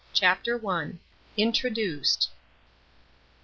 CHAPTER 0.13 0.59
I. 0.67 0.93
INTRODUCED. 1.37 2.29